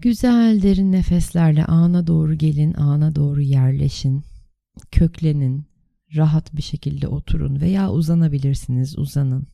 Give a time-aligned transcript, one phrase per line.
[0.00, 4.24] Güzel derin nefeslerle ana doğru gelin, ana doğru yerleşin,
[4.90, 5.66] köklenin,
[6.16, 9.46] rahat bir şekilde oturun veya uzanabilirsiniz, uzanın.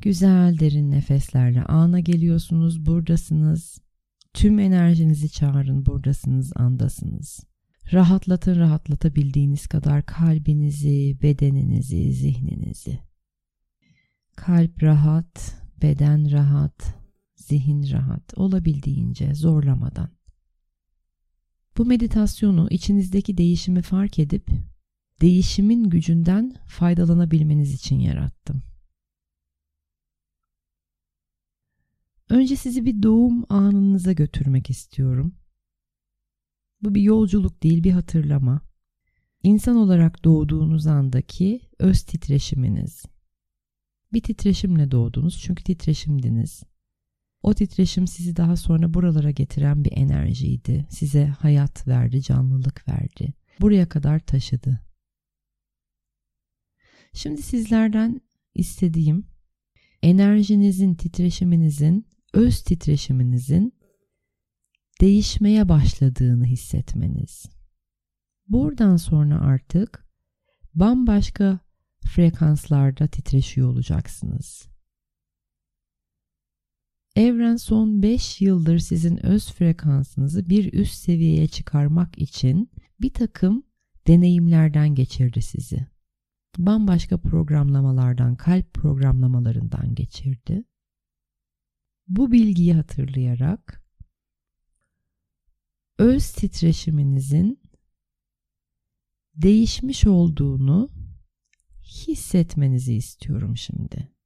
[0.00, 3.78] Güzel derin nefeslerle ana geliyorsunuz, buradasınız.
[4.34, 7.40] Tüm enerjinizi çağırın, buradasınız, andasınız.
[7.92, 12.98] Rahatlatın rahatlatabildiğiniz kadar kalbinizi, bedeninizi, zihninizi.
[14.36, 16.97] Kalp rahat, beden rahat,
[17.48, 20.10] zihin rahat, olabildiğince zorlamadan.
[21.76, 24.50] Bu meditasyonu içinizdeki değişimi fark edip
[25.20, 28.62] değişimin gücünden faydalanabilmeniz için yarattım.
[32.28, 35.34] Önce sizi bir doğum anınıza götürmek istiyorum.
[36.82, 38.60] Bu bir yolculuk değil, bir hatırlama.
[39.42, 43.04] İnsan olarak doğduğunuz andaki öz titreşiminiz.
[44.12, 46.62] Bir titreşimle doğdunuz çünkü titreşimdiniz.
[47.42, 50.86] O titreşim sizi daha sonra buralara getiren bir enerjiydi.
[50.90, 53.34] Size hayat verdi, canlılık verdi.
[53.60, 54.80] Buraya kadar taşıdı.
[57.12, 58.20] Şimdi sizlerden
[58.54, 59.26] istediğim
[60.02, 63.74] enerjinizin, titreşiminizin, öz titreşiminizin
[65.00, 67.46] değişmeye başladığını hissetmeniz.
[68.48, 70.06] Buradan sonra artık
[70.74, 71.58] bambaşka
[72.04, 74.68] frekanslarda titreşiyor olacaksınız.
[77.18, 83.62] Evren son 5 yıldır sizin öz frekansınızı bir üst seviyeye çıkarmak için bir takım
[84.06, 85.86] deneyimlerden geçirdi sizi.
[86.58, 90.64] Bambaşka programlamalardan, kalp programlamalarından geçirdi.
[92.08, 93.84] Bu bilgiyi hatırlayarak
[95.98, 97.60] öz titreşiminizin
[99.34, 100.90] değişmiş olduğunu
[101.82, 104.17] hissetmenizi istiyorum şimdi.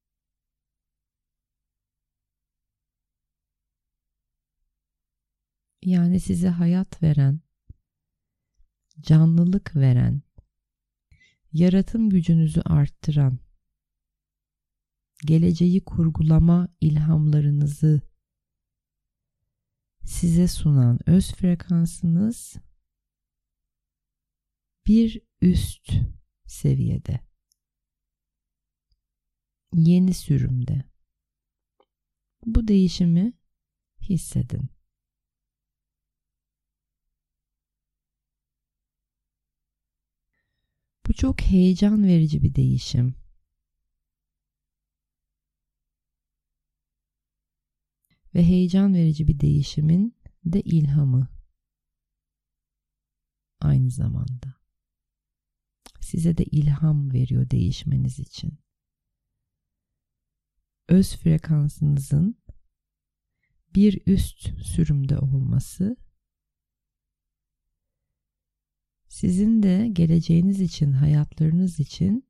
[5.82, 7.40] Yani size hayat veren,
[9.00, 10.22] canlılık veren,
[11.52, 13.38] yaratım gücünüzü arttıran,
[15.26, 18.00] geleceği kurgulama ilhamlarınızı
[20.04, 22.56] size sunan öz frekansınız
[24.86, 25.92] bir üst
[26.46, 27.20] seviyede.
[29.74, 30.84] Yeni sürümde.
[32.46, 33.32] Bu değişimi
[34.00, 34.81] hissedin.
[41.22, 43.14] Çok heyecan verici bir değişim.
[48.34, 51.28] Ve heyecan verici bir değişimin de ilhamı
[53.60, 54.54] aynı zamanda.
[56.00, 58.58] Size de ilham veriyor değişmeniz için.
[60.88, 62.42] Öz frekansınızın
[63.74, 65.96] bir üst sürümde olması
[69.22, 72.28] sizin de geleceğiniz için, hayatlarınız için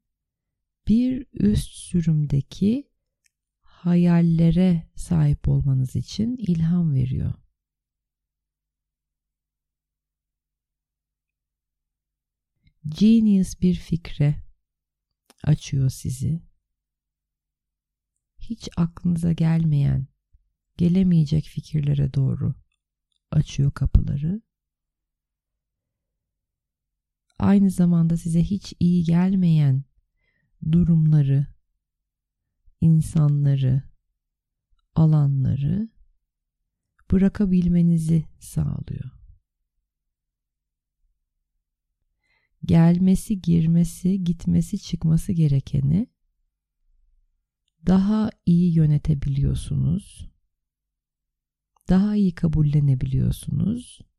[0.88, 2.91] bir üst sürümdeki
[3.60, 7.34] hayallere sahip olmanız için ilham veriyor.
[12.88, 14.42] Genius bir fikre
[15.44, 16.42] açıyor sizi.
[18.38, 20.06] Hiç aklınıza gelmeyen,
[20.76, 22.54] gelemeyecek fikirlere doğru
[23.30, 24.42] açıyor kapıları
[27.42, 29.84] aynı zamanda size hiç iyi gelmeyen
[30.72, 31.47] durumları,
[32.80, 33.82] insanları,
[34.94, 35.88] alanları
[37.10, 39.10] bırakabilmenizi sağlıyor.
[42.64, 46.06] Gelmesi, girmesi, gitmesi, çıkması gerekeni
[47.86, 50.28] daha iyi yönetebiliyorsunuz.
[51.88, 54.11] Daha iyi kabullenebiliyorsunuz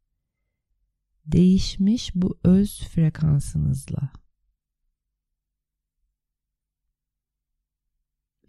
[1.26, 4.12] değişmiş bu öz frekansınızla.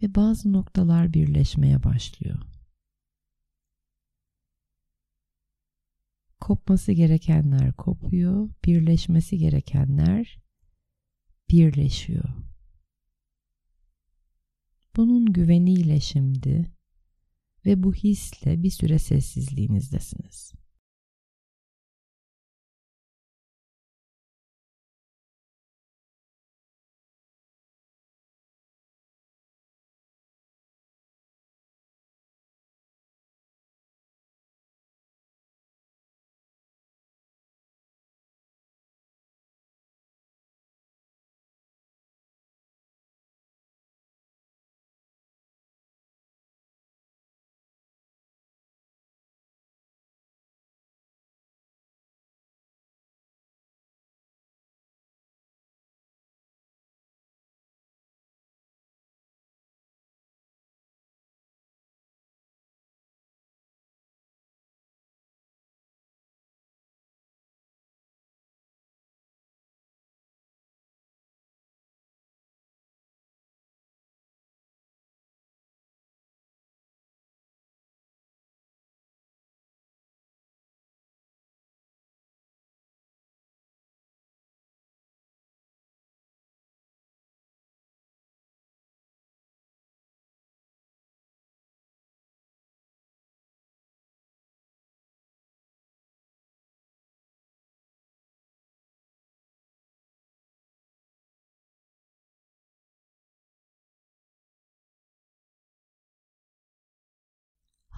[0.01, 2.39] Ve bazı noktalar birleşmeye başlıyor.
[6.39, 10.39] Kopması gerekenler kopuyor, birleşmesi gerekenler
[11.49, 12.29] birleşiyor.
[14.95, 16.71] Bunun güveniyle şimdi
[17.65, 20.64] ve bu hisle bir süre sessizliğinizdesiniz.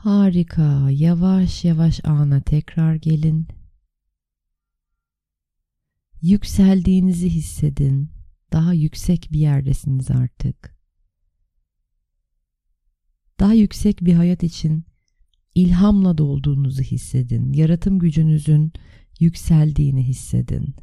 [0.08, 0.90] Harika.
[0.92, 3.48] Yavaş yavaş ana tekrar gelin.
[6.22, 8.12] Yükseldiğinizi hissedin.
[8.54, 10.78] Daha yüksek bir yerdesiniz artık.
[13.40, 14.86] Daha yüksek bir hayat için
[15.56, 17.54] ilhamla dolduğunuzu hissedin.
[17.54, 18.74] Yaratım gücünüzün
[19.20, 20.76] yükseldiğini hissedin.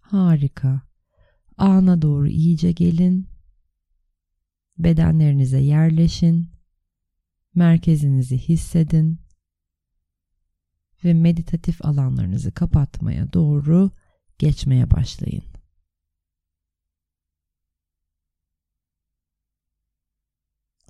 [0.00, 0.82] Harika.
[1.56, 3.33] Ana doğru iyice gelin.
[4.78, 6.50] Bedenlerinize yerleşin.
[7.54, 9.20] Merkezinizi hissedin.
[11.04, 13.90] Ve meditatif alanlarınızı kapatmaya doğru
[14.38, 15.44] geçmeye başlayın.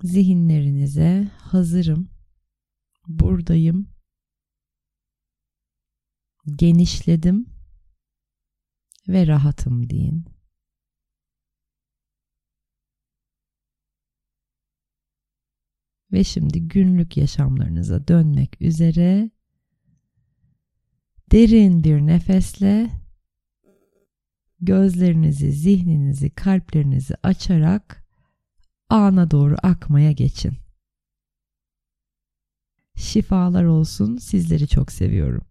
[0.03, 2.09] Zihinlerinize hazırım,
[3.07, 3.89] buradayım,
[6.55, 7.49] genişledim
[9.07, 10.25] ve rahatım deyin.
[16.11, 19.29] Ve şimdi günlük yaşamlarınıza dönmek üzere
[21.31, 22.89] derin bir nefesle
[24.61, 28.05] gözlerinizi, zihninizi, kalplerinizi açarak
[28.89, 30.53] ana doğru akmaya geçin.
[32.95, 34.17] Şifalar olsun.
[34.17, 35.41] Sizleri çok seviyorum.